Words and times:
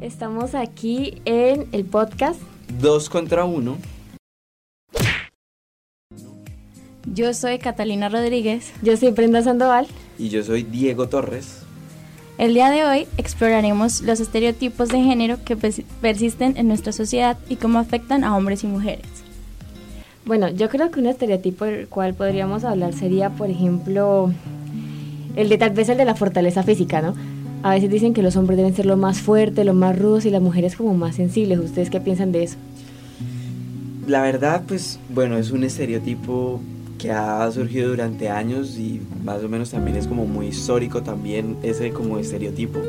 Estamos 0.00 0.54
aquí 0.54 1.22
en 1.24 1.68
el 1.72 1.86
podcast 1.86 2.38
Dos 2.78 3.08
contra 3.08 3.46
uno. 3.46 3.78
Yo 7.14 7.32
soy 7.32 7.58
Catalina 7.58 8.10
Rodríguez. 8.10 8.72
Yo 8.82 8.94
soy 8.98 9.12
Brenda 9.12 9.42
Sandoval. 9.42 9.86
Y 10.18 10.28
yo 10.28 10.42
soy 10.42 10.64
Diego 10.64 11.08
Torres. 11.08 11.62
El 12.36 12.52
día 12.52 12.70
de 12.70 12.84
hoy 12.84 13.06
exploraremos 13.16 14.02
los 14.02 14.20
estereotipos 14.20 14.90
de 14.90 15.00
género 15.00 15.42
que 15.42 15.56
persisten 15.56 16.58
en 16.58 16.68
nuestra 16.68 16.92
sociedad 16.92 17.38
y 17.48 17.56
cómo 17.56 17.78
afectan 17.78 18.22
a 18.22 18.36
hombres 18.36 18.64
y 18.64 18.66
mujeres. 18.66 19.06
Bueno, 20.26 20.50
yo 20.50 20.68
creo 20.68 20.90
que 20.90 21.00
un 21.00 21.06
estereotipo 21.06 21.64
del 21.64 21.88
cual 21.88 22.12
podríamos 22.12 22.64
hablar 22.64 22.92
sería, 22.92 23.30
por 23.30 23.48
ejemplo, 23.48 24.30
el 25.36 25.48
de 25.48 25.56
tal 25.56 25.70
vez 25.70 25.88
el 25.88 25.96
de 25.96 26.04
la 26.04 26.14
fortaleza 26.16 26.62
física, 26.62 27.00
¿no? 27.00 27.14
A 27.62 27.70
veces 27.70 27.90
dicen 27.90 28.14
que 28.14 28.22
los 28.22 28.36
hombres 28.36 28.56
deben 28.56 28.74
ser 28.74 28.86
lo 28.86 28.96
más 28.96 29.20
fuertes, 29.20 29.64
lo 29.64 29.74
más 29.74 29.98
rudos 29.98 30.24
y 30.24 30.30
las 30.30 30.42
mujeres 30.42 30.76
como 30.76 30.94
más 30.94 31.16
sensibles. 31.16 31.58
¿Ustedes 31.58 31.90
qué 31.90 32.00
piensan 32.00 32.32
de 32.32 32.44
eso? 32.44 32.56
La 34.06 34.22
verdad, 34.22 34.62
pues, 34.66 35.00
bueno, 35.08 35.36
es 35.36 35.50
un 35.50 35.64
estereotipo 35.64 36.60
que 36.98 37.10
ha 37.10 37.50
surgido 37.50 37.90
durante 37.90 38.28
años 38.28 38.78
y 38.78 39.00
más 39.24 39.42
o 39.42 39.48
menos 39.48 39.70
también 39.70 39.96
es 39.96 40.06
como 40.06 40.26
muy 40.26 40.46
histórico 40.46 41.02
también 41.02 41.56
ese 41.62 41.90
como 41.90 42.18
estereotipo. 42.18 42.80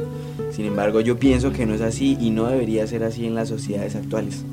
Sin 0.51 0.65
embargo, 0.65 1.01
yo 1.01 1.17
pienso 1.17 1.51
que 1.51 1.65
no 1.65 1.73
es 1.73 1.81
así 1.81 2.17
y 2.19 2.29
no 2.29 2.45
debería 2.47 2.87
ser 2.87 3.03
así 3.03 3.25
en 3.25 3.35
las 3.35 3.49
sociedades 3.49 3.95
actuales. 3.95 4.43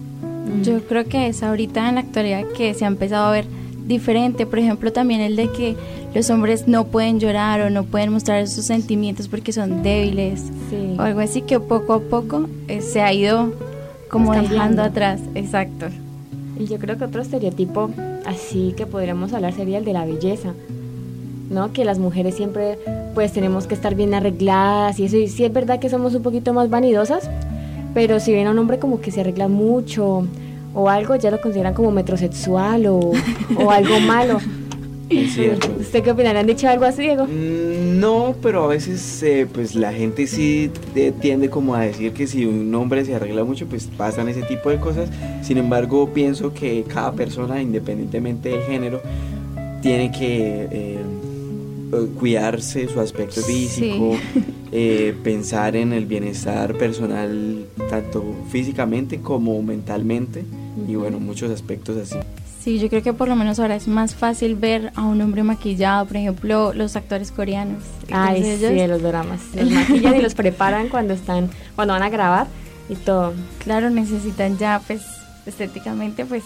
Yo 0.62 0.82
creo 0.86 1.06
que 1.06 1.28
es 1.28 1.42
ahorita 1.42 1.88
en 1.88 1.96
la 1.96 2.00
actualidad 2.02 2.44
que 2.56 2.74
se 2.74 2.84
ha 2.84 2.88
empezado 2.88 3.26
a 3.26 3.32
ver 3.32 3.46
diferente. 3.86 4.46
Por 4.46 4.58
ejemplo, 4.58 4.92
también 4.92 5.20
el 5.20 5.36
de 5.36 5.50
que 5.50 5.76
los 6.14 6.30
hombres 6.30 6.68
no 6.68 6.84
pueden 6.86 7.20
llorar 7.20 7.60
o 7.60 7.70
no 7.70 7.84
pueden 7.84 8.12
mostrar 8.12 8.46
sus 8.48 8.64
sentimientos 8.64 9.28
porque 9.28 9.52
son 9.52 9.82
débiles 9.82 10.44
o 10.98 11.02
algo 11.02 11.20
así 11.20 11.42
que 11.42 11.60
poco 11.60 11.94
a 11.94 12.00
poco 12.00 12.48
eh, 12.68 12.80
se 12.80 13.02
ha 13.02 13.12
ido 13.12 13.52
como 14.08 14.32
dejando 14.32 14.82
atrás. 14.82 15.20
Exacto. 15.34 15.86
Y 16.58 16.66
yo 16.66 16.78
creo 16.78 16.96
que 16.96 17.04
otro 17.04 17.22
estereotipo 17.22 17.90
así 18.24 18.74
que 18.76 18.86
podríamos 18.86 19.32
hablar 19.32 19.52
sería 19.54 19.78
el 19.78 19.84
de 19.84 19.92
la 19.92 20.04
belleza, 20.04 20.52
¿no? 21.50 21.72
Que 21.72 21.84
las 21.84 21.98
mujeres 21.98 22.36
siempre 22.36 22.78
pues 23.14 23.32
tenemos 23.32 23.66
que 23.66 23.74
estar 23.74 23.94
bien 23.94 24.14
arregladas 24.14 24.98
y 25.00 25.04
eso, 25.04 25.16
y 25.16 25.28
sí 25.28 25.44
es 25.44 25.52
verdad 25.52 25.78
que 25.80 25.90
somos 25.90 26.14
un 26.14 26.22
poquito 26.22 26.52
más 26.52 26.70
vanidosas, 26.70 27.28
pero 27.92 28.20
si 28.20 28.32
viene 28.32 28.50
un 28.50 28.58
hombre 28.58 28.78
como 28.78 29.00
que 29.00 29.10
se 29.10 29.20
arregla 29.20 29.48
mucho 29.48 30.26
o 30.74 30.88
algo, 30.88 31.16
ya 31.16 31.30
lo 31.30 31.40
consideran 31.40 31.74
como 31.74 31.90
metrosexual 31.90 32.86
o, 32.86 33.12
o 33.56 33.70
algo 33.70 34.00
malo. 34.06 34.38
¿Usted 35.10 36.02
qué 36.02 36.10
opina? 36.10 36.30
han 36.38 36.46
dicho 36.46 36.68
algo 36.68 36.84
así, 36.84 37.02
Diego? 37.02 37.26
Mm, 37.26 38.00
no, 38.00 38.34
pero 38.42 38.64
a 38.64 38.66
veces 38.68 39.22
eh, 39.22 39.46
pues 39.52 39.74
la 39.74 39.92
gente 39.92 40.26
sí 40.26 40.70
tiende 41.20 41.50
como 41.50 41.74
a 41.74 41.80
decir 41.80 42.12
que 42.12 42.26
si 42.26 42.46
un 42.46 42.74
hombre 42.74 43.04
se 43.04 43.14
arregla 43.14 43.44
mucho, 43.44 43.66
pues 43.66 43.86
pasan 43.86 44.28
ese 44.28 44.42
tipo 44.42 44.70
de 44.70 44.78
cosas. 44.78 45.10
Sin 45.42 45.58
embargo, 45.58 46.10
pienso 46.12 46.52
que 46.52 46.84
cada 46.84 47.12
persona, 47.12 47.60
independientemente 47.60 48.48
del 48.50 48.62
género, 48.62 49.00
tiene 49.82 50.10
que 50.10 50.68
eh, 50.70 50.98
cuidarse 52.18 52.88
su 52.88 52.98
aspecto 52.98 53.42
físico, 53.42 54.16
eh, 54.72 55.14
pensar 55.22 55.76
en 55.76 55.92
el 55.92 56.06
bienestar 56.06 56.76
personal, 56.76 57.66
tanto 57.90 58.24
físicamente 58.48 59.20
como 59.20 59.62
mentalmente, 59.62 60.44
y 60.86 60.96
bueno, 60.96 61.20
muchos 61.20 61.50
aspectos 61.50 61.96
así. 61.96 62.18
Sí, 62.60 62.78
yo 62.78 62.88
creo 62.88 63.02
que 63.02 63.12
por 63.12 63.28
lo 63.28 63.36
menos 63.36 63.58
ahora 63.58 63.76
es 63.76 63.88
más 63.88 64.14
fácil 64.14 64.54
ver 64.54 64.90
a 64.94 65.02
un 65.02 65.20
hombre 65.20 65.42
maquillado, 65.42 66.06
por 66.06 66.16
ejemplo, 66.16 66.72
los 66.72 66.96
actores 66.96 67.30
coreanos. 67.30 67.82
Ay, 68.10 68.42
sí, 68.58 68.86
los 68.86 69.02
dramas. 69.02 69.40
Los 69.54 69.70
maquillan 69.70 70.16
y 70.16 70.22
los 70.22 70.34
preparan 70.34 70.88
cuando 70.88 71.12
están, 71.12 71.50
cuando 71.74 71.92
van 71.92 72.02
a 72.02 72.08
grabar 72.08 72.46
y 72.88 72.94
todo. 72.94 73.34
Claro, 73.58 73.90
necesitan 73.90 74.56
ya, 74.56 74.80
pues, 74.86 75.02
estéticamente, 75.44 76.24
pues, 76.24 76.42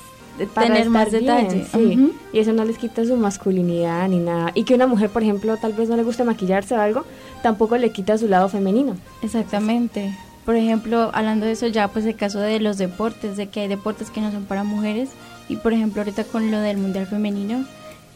tener 0.54 0.90
más 0.90 1.12
detalle. 1.12 1.66
sí. 1.72 2.12
Y 2.32 2.38
eso 2.38 2.52
no 2.52 2.64
les 2.64 2.78
quita 2.78 3.04
su 3.04 3.16
masculinidad 3.16 4.08
ni 4.08 4.18
nada. 4.18 4.50
Y 4.54 4.64
que 4.64 4.74
una 4.74 4.88
mujer, 4.88 5.10
por 5.10 5.22
ejemplo, 5.22 5.56
tal 5.56 5.72
vez 5.72 5.88
no 5.88 5.96
le 5.96 6.02
guste 6.02 6.24
maquillarse 6.24 6.74
o 6.74 6.80
algo, 6.80 7.04
tampoco 7.44 7.76
le 7.76 7.90
quita 7.90 8.18
su 8.18 8.26
lado 8.26 8.48
femenino. 8.48 8.96
Exactamente. 9.22 10.12
Por 10.48 10.56
ejemplo, 10.56 11.10
hablando 11.12 11.44
de 11.44 11.52
eso 11.52 11.66
ya, 11.66 11.88
pues 11.88 12.06
el 12.06 12.16
caso 12.16 12.40
de 12.40 12.58
los 12.58 12.78
deportes, 12.78 13.36
de 13.36 13.48
que 13.48 13.60
hay 13.60 13.68
deportes 13.68 14.08
que 14.08 14.22
no 14.22 14.32
son 14.32 14.46
para 14.46 14.64
mujeres 14.64 15.10
y 15.46 15.56
por 15.56 15.74
ejemplo 15.74 16.00
ahorita 16.00 16.24
con 16.24 16.50
lo 16.50 16.58
del 16.58 16.78
Mundial 16.78 17.06
Femenino, 17.06 17.66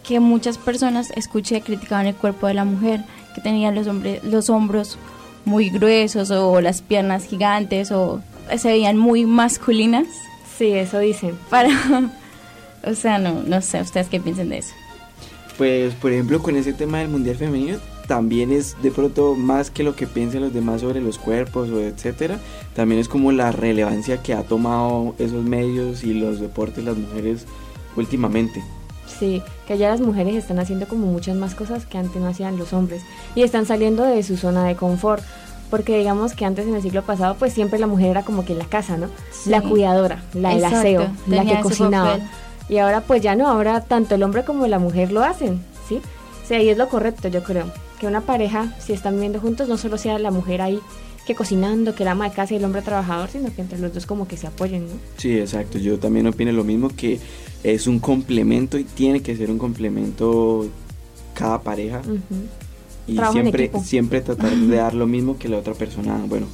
que 0.02 0.18
muchas 0.18 0.56
personas 0.56 1.10
escuché 1.14 1.60
criticaban 1.60 2.06
el 2.06 2.14
cuerpo 2.14 2.46
de 2.46 2.54
la 2.54 2.64
mujer, 2.64 3.04
que 3.34 3.42
tenía 3.42 3.70
los, 3.70 3.86
hombres, 3.86 4.24
los 4.24 4.48
hombros 4.48 4.96
muy 5.44 5.68
gruesos 5.68 6.30
o 6.30 6.58
las 6.62 6.80
piernas 6.80 7.26
gigantes 7.26 7.92
o 7.92 8.22
se 8.56 8.68
veían 8.68 8.96
muy 8.96 9.26
masculinas. 9.26 10.06
Sí, 10.56 10.68
eso 10.72 11.00
dicen. 11.00 11.38
Para, 11.50 11.68
o 12.82 12.94
sea, 12.94 13.18
no, 13.18 13.42
no 13.46 13.60
sé, 13.60 13.82
¿ustedes 13.82 14.08
qué 14.08 14.20
piensan 14.20 14.48
de 14.48 14.56
eso? 14.56 14.72
Pues, 15.58 15.92
por 15.96 16.10
ejemplo, 16.12 16.42
con 16.42 16.56
ese 16.56 16.72
tema 16.72 17.00
del 17.00 17.08
Mundial 17.08 17.36
Femenino, 17.36 17.76
también 18.12 18.52
es 18.52 18.76
de 18.82 18.90
pronto 18.90 19.34
más 19.36 19.70
que 19.70 19.82
lo 19.82 19.96
que 19.96 20.06
piensen 20.06 20.42
los 20.42 20.52
demás 20.52 20.82
sobre 20.82 21.00
los 21.00 21.16
cuerpos 21.16 21.70
o 21.70 21.80
etcétera, 21.80 22.38
también 22.74 23.00
es 23.00 23.08
como 23.08 23.32
la 23.32 23.52
relevancia 23.52 24.22
que 24.22 24.34
ha 24.34 24.42
tomado 24.42 25.14
esos 25.18 25.42
medios 25.42 26.04
y 26.04 26.12
los 26.12 26.38
deportes 26.38 26.84
las 26.84 26.98
mujeres 26.98 27.46
últimamente. 27.96 28.62
Sí, 29.06 29.40
que 29.66 29.78
ya 29.78 29.88
las 29.88 30.02
mujeres 30.02 30.34
están 30.34 30.58
haciendo 30.58 30.86
como 30.86 31.06
muchas 31.06 31.36
más 31.36 31.54
cosas 31.54 31.86
que 31.86 31.96
antes 31.96 32.20
no 32.20 32.28
hacían 32.28 32.58
los 32.58 32.74
hombres 32.74 33.00
y 33.34 33.44
están 33.44 33.64
saliendo 33.64 34.02
de 34.02 34.22
su 34.22 34.36
zona 34.36 34.66
de 34.66 34.76
confort. 34.76 35.24
Porque 35.70 35.96
digamos 35.96 36.34
que 36.34 36.44
antes 36.44 36.66
en 36.66 36.74
el 36.74 36.82
siglo 36.82 37.00
pasado 37.00 37.36
pues 37.38 37.54
siempre 37.54 37.78
la 37.78 37.86
mujer 37.86 38.08
era 38.08 38.24
como 38.24 38.44
que 38.44 38.52
en 38.52 38.58
la 38.58 38.66
casa, 38.66 38.98
¿no? 38.98 39.08
La 39.46 39.62
cuidadora, 39.62 40.22
la 40.34 40.50
del 40.50 40.64
aseo, 40.66 41.06
la 41.26 41.46
que 41.46 41.58
cocinaba. 41.62 42.18
Y 42.68 42.76
ahora 42.76 43.00
pues 43.00 43.22
ya 43.22 43.36
no, 43.36 43.48
ahora 43.48 43.80
tanto 43.80 44.16
el 44.16 44.22
hombre 44.22 44.44
como 44.44 44.66
la 44.66 44.78
mujer 44.78 45.12
lo 45.12 45.24
hacen, 45.24 45.64
¿sí? 45.88 46.02
O 46.44 46.46
sea, 46.46 46.58
ahí 46.58 46.68
es 46.68 46.76
lo 46.76 46.90
correcto, 46.90 47.28
yo 47.28 47.42
creo 47.42 47.72
que 48.02 48.08
una 48.08 48.22
pareja, 48.22 48.74
si 48.84 48.92
están 48.92 49.14
viviendo 49.14 49.38
juntos, 49.38 49.68
no 49.68 49.78
solo 49.78 49.96
sea 49.96 50.18
la 50.18 50.32
mujer 50.32 50.60
ahí 50.60 50.80
que 51.24 51.36
cocinando, 51.36 51.94
que 51.94 52.04
la 52.04 52.10
ama 52.10 52.28
de 52.28 52.34
casa 52.34 52.52
y 52.52 52.56
el 52.56 52.64
hombre 52.64 52.82
trabajador, 52.82 53.30
sino 53.30 53.54
que 53.54 53.62
entre 53.62 53.78
los 53.78 53.94
dos 53.94 54.06
como 54.06 54.26
que 54.26 54.36
se 54.36 54.48
apoyen, 54.48 54.86
¿no? 54.88 54.94
Sí, 55.18 55.38
exacto. 55.38 55.78
Yo 55.78 56.00
también 56.00 56.26
opino 56.26 56.50
lo 56.50 56.64
mismo, 56.64 56.88
que 56.88 57.20
es 57.62 57.86
un 57.86 58.00
complemento 58.00 58.76
y 58.76 58.82
tiene 58.82 59.22
que 59.22 59.36
ser 59.36 59.52
un 59.52 59.58
complemento 59.58 60.68
cada 61.32 61.62
pareja. 61.62 62.02
Y 63.06 63.18
siempre, 63.30 63.70
siempre 63.84 64.20
tratar 64.20 64.50
de 64.50 64.76
dar 64.76 64.94
lo 64.94 65.06
mismo 65.06 65.38
que 65.38 65.48
la 65.48 65.58
otra 65.58 65.74
persona. 65.74 66.20
Bueno, 66.26 66.48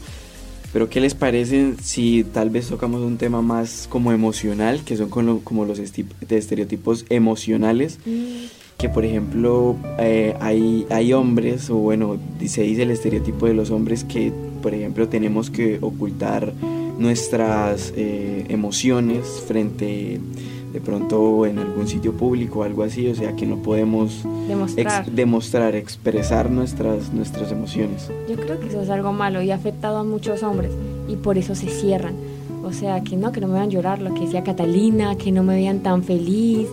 pero 0.74 0.90
¿qué 0.90 1.00
les 1.00 1.14
parece 1.14 1.76
si 1.82 2.24
tal 2.24 2.50
vez 2.50 2.68
tocamos 2.68 3.00
un 3.00 3.16
tema 3.16 3.40
más 3.40 3.86
como 3.88 4.12
emocional, 4.12 4.82
que 4.84 4.98
son 4.98 5.08
como, 5.08 5.64
los 5.64 5.78
estereotipos 5.78 7.06
emocionales? 7.08 8.00
Mm 8.04 8.57
que 8.78 8.88
por 8.88 9.04
ejemplo 9.04 9.76
eh, 9.98 10.36
hay, 10.40 10.86
hay 10.88 11.12
hombres, 11.12 11.68
o 11.68 11.76
bueno, 11.76 12.16
se 12.46 12.62
dice 12.62 12.84
el 12.84 12.92
estereotipo 12.92 13.46
de 13.46 13.54
los 13.54 13.72
hombres 13.72 14.04
que 14.04 14.32
por 14.62 14.72
ejemplo 14.72 15.08
tenemos 15.08 15.50
que 15.50 15.78
ocultar 15.80 16.52
nuestras 16.96 17.92
eh, 17.96 18.46
emociones 18.48 19.26
frente 19.46 20.20
de 20.72 20.80
pronto 20.80 21.44
en 21.46 21.58
algún 21.58 21.88
sitio 21.88 22.12
público 22.12 22.60
o 22.60 22.62
algo 22.62 22.84
así, 22.84 23.08
o 23.08 23.14
sea 23.16 23.34
que 23.34 23.46
no 23.46 23.56
podemos 23.56 24.22
demostrar, 24.46 25.10
demostrar 25.10 25.74
expresar 25.74 26.48
nuestras, 26.50 27.12
nuestras 27.12 27.50
emociones. 27.50 28.08
Yo 28.28 28.36
creo 28.36 28.60
que 28.60 28.68
eso 28.68 28.80
es 28.80 28.90
algo 28.90 29.12
malo 29.12 29.42
y 29.42 29.50
ha 29.50 29.56
afectado 29.56 29.98
a 29.98 30.04
muchos 30.04 30.44
hombres 30.44 30.70
y 31.08 31.16
por 31.16 31.36
eso 31.36 31.56
se 31.56 31.68
cierran. 31.68 32.14
O 32.64 32.72
sea, 32.72 33.02
que 33.02 33.16
no, 33.16 33.32
que 33.32 33.40
no 33.40 33.48
me 33.48 33.54
vean 33.54 33.70
llorar, 33.70 34.00
lo 34.00 34.12
que 34.14 34.20
decía 34.20 34.42
Catalina, 34.42 35.16
que 35.16 35.32
no 35.32 35.42
me 35.42 35.54
vean 35.54 35.80
tan 35.80 36.02
feliz 36.02 36.68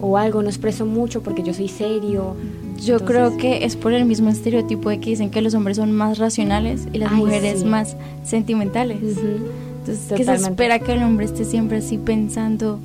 o 0.00 0.16
algo, 0.16 0.42
no 0.42 0.48
expreso 0.48 0.86
mucho 0.86 1.22
porque 1.22 1.42
yo 1.42 1.54
soy 1.54 1.68
serio. 1.68 2.36
Yo 2.82 3.04
creo 3.04 3.36
que 3.36 3.64
es 3.64 3.76
por 3.76 3.92
el 3.92 4.04
mismo 4.04 4.30
estereotipo 4.30 4.88
de 4.88 5.00
que 5.00 5.10
dicen 5.10 5.30
que 5.30 5.42
los 5.42 5.54
hombres 5.54 5.76
son 5.76 5.92
más 5.92 6.18
racionales 6.18 6.88
y 6.92 6.98
las 6.98 7.12
mujeres 7.12 7.64
más 7.64 7.96
sentimentales. 8.24 8.98
Entonces, 9.02 10.12
¿qué 10.16 10.24
se 10.24 10.34
espera 10.34 10.78
que 10.78 10.92
el 10.92 11.02
hombre 11.02 11.26
esté 11.26 11.44
siempre 11.44 11.78
así 11.78 11.98
pensando, 11.98 12.78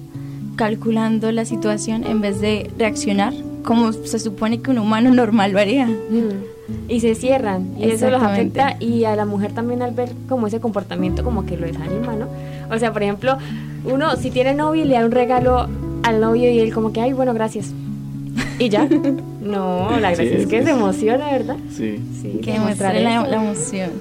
calculando 0.56 1.32
la 1.32 1.46
situación 1.46 2.04
en 2.04 2.22
vez 2.22 2.42
de 2.42 2.70
reaccionar 2.78 3.34
como 3.64 3.94
se 3.94 4.20
supone 4.20 4.62
que 4.62 4.72
un 4.72 4.80
humano 4.80 5.12
normal 5.14 5.52
lo 5.54 5.60
haría? 5.60 5.90
Y 6.88 7.00
se 7.00 7.16
cierran 7.16 7.76
y 7.78 7.90
eso 7.90 8.10
los 8.10 8.22
afecta 8.22 8.76
y 8.80 9.06
a 9.06 9.16
la 9.16 9.26
mujer 9.26 9.54
también 9.54 9.82
al 9.82 9.92
ver 9.92 10.12
como 10.28 10.48
ese 10.48 10.60
comportamiento 10.60 11.24
como 11.24 11.46
que 11.46 11.58
lo 11.58 11.68
desanima, 11.68 12.16
¿no? 12.16 12.28
O 12.76 12.80
sea, 12.80 12.92
por 12.92 13.04
ejemplo, 13.04 13.38
uno 13.86 14.16
si 14.18 14.32
tiene 14.32 14.54
novio 14.54 14.84
y 14.84 14.88
le 14.88 14.96
da 14.96 15.06
un 15.06 15.12
regalo 15.12 15.68
al 16.04 16.22
novio 16.22 16.52
y 16.52 16.60
él 16.60 16.74
como 16.74 16.92
que, 16.92 17.02
ay, 17.02 17.14
bueno, 17.14 17.34
gracias. 17.34 17.74
Y 18.60 18.70
ya. 18.70 18.88
no, 19.42 19.90
la 20.00 20.12
gracia 20.12 20.38
es 20.38 20.48
que 20.48 20.64
se 20.64 20.72
emociona, 20.72 21.32
¿verdad? 21.32 21.58
Sí. 21.72 22.00
sí 22.22 22.40
que 22.44 22.54
demuestre 22.54 23.02
la, 23.02 23.36
emoción. 23.36 23.92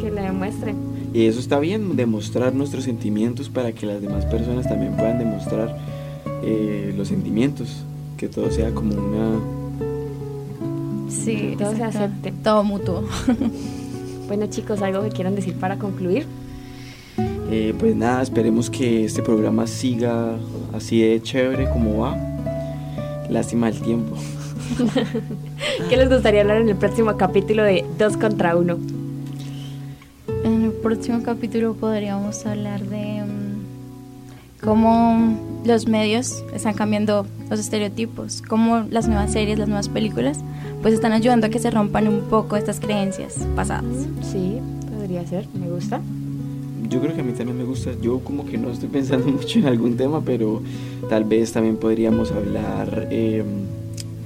Que 0.00 0.10
le 0.10 0.22
demuestre. 0.22 0.74
Y 1.12 1.26
eso 1.26 1.38
está 1.38 1.58
bien, 1.58 1.96
demostrar 1.96 2.54
nuestros 2.54 2.84
sentimientos 2.84 3.48
para 3.48 3.72
que 3.72 3.86
las 3.86 4.02
demás 4.02 4.24
personas 4.26 4.68
también 4.68 4.96
puedan 4.96 5.18
demostrar 5.18 5.76
eh, 6.42 6.92
los 6.96 7.08
sentimientos. 7.08 7.84
Que 8.16 8.28
todo 8.28 8.50
sea 8.50 8.72
como 8.72 8.94
una... 8.94 9.40
Sí, 11.08 11.54
todo 11.58 11.74
se 11.74 11.84
acepte. 11.84 12.32
Todo 12.42 12.64
mutuo. 12.64 13.04
bueno 14.28 14.46
chicos, 14.46 14.82
¿algo 14.82 15.02
que 15.02 15.10
quieran 15.10 15.34
decir 15.34 15.54
para 15.54 15.78
concluir? 15.78 16.26
Eh, 17.50 17.74
pues 17.78 17.94
nada, 17.94 18.22
esperemos 18.22 18.70
que 18.70 19.04
este 19.04 19.22
programa 19.22 19.66
siga 19.66 20.36
así 20.72 21.02
de 21.02 21.20
chévere 21.20 21.68
como 21.70 21.98
va. 21.98 22.16
Lástima 23.28 23.68
el 23.68 23.80
tiempo. 23.80 24.16
¿Qué 25.88 25.96
les 25.96 26.08
gustaría 26.08 26.40
hablar 26.40 26.60
en 26.60 26.68
el 26.68 26.76
próximo 26.76 27.16
capítulo 27.16 27.62
de 27.62 27.84
Dos 27.98 28.16
contra 28.16 28.56
Uno? 28.56 28.78
En 30.44 30.64
el 30.64 30.72
próximo 30.72 31.22
capítulo 31.22 31.74
podríamos 31.74 32.44
hablar 32.46 32.82
de 32.82 33.22
um, 33.22 33.64
cómo 34.62 35.38
los 35.64 35.86
medios 35.86 36.44
están 36.54 36.74
cambiando 36.74 37.26
los 37.50 37.60
estereotipos, 37.60 38.42
cómo 38.42 38.84
las 38.90 39.06
nuevas 39.06 39.32
series, 39.32 39.58
las 39.58 39.68
nuevas 39.68 39.88
películas, 39.88 40.40
pues 40.82 40.94
están 40.94 41.12
ayudando 41.12 41.46
a 41.46 41.50
que 41.50 41.58
se 41.58 41.70
rompan 41.70 42.08
un 42.08 42.22
poco 42.22 42.56
estas 42.56 42.80
creencias 42.80 43.36
pasadas. 43.54 43.84
Sí, 44.22 44.60
podría 44.94 45.26
ser, 45.26 45.46
me 45.54 45.70
gusta. 45.70 46.00
Yo 46.88 47.00
creo 47.00 47.14
que 47.14 47.20
a 47.20 47.24
mí 47.24 47.32
también 47.32 47.56
me 47.56 47.64
gusta, 47.64 47.90
yo 48.00 48.20
como 48.20 48.44
que 48.46 48.58
no 48.58 48.70
estoy 48.70 48.88
pensando 48.88 49.26
mucho 49.32 49.58
en 49.58 49.66
algún 49.66 49.96
tema, 49.96 50.20
pero 50.24 50.62
tal 51.08 51.24
vez 51.24 51.52
también 51.52 51.76
podríamos 51.76 52.32
hablar 52.32 53.08
em, 53.10 53.46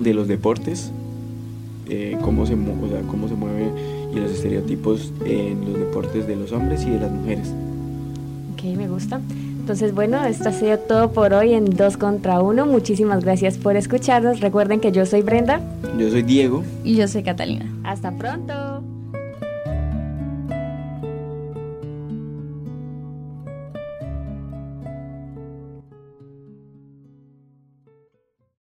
de 0.00 0.14
los 0.14 0.28
deportes, 0.28 0.90
eh, 1.88 2.19
cómo, 2.22 2.46
se, 2.46 2.56
cómo 3.10 3.28
se 3.28 3.34
mueve 3.34 3.70
y 4.14 4.19
los 4.19 4.31
estereotipos 4.31 5.12
en 5.25 5.60
los 5.64 5.78
deportes 5.78 6.26
de 6.26 6.37
los 6.37 6.52
hombres 6.52 6.84
y 6.84 6.90
de 6.90 7.00
las 7.00 7.10
mujeres. 7.10 7.52
Ok, 8.55 8.64
me 8.76 8.88
gusta. 8.88 9.20
Entonces, 9.69 9.94
bueno, 9.94 10.25
esto 10.25 10.49
ha 10.49 10.52
sido 10.52 10.78
todo 10.78 11.12
por 11.12 11.34
hoy 11.34 11.52
en 11.52 11.76
Dos 11.76 11.99
contra 11.99 12.40
Uno. 12.40 12.64
Muchísimas 12.64 13.22
gracias 13.22 13.58
por 13.58 13.76
escucharnos. 13.76 14.40
Recuerden 14.40 14.81
que 14.81 14.93
yo 14.93 15.05
soy 15.05 15.20
Brenda. 15.20 15.60
Yo 15.99 16.10
soy 16.10 16.22
Diego. 16.22 16.64
Y 16.84 16.96
yo 16.96 17.06
soy 17.06 17.22
Catalina. 17.22 17.66
Hasta 17.84 18.10
pronto. 18.12 18.77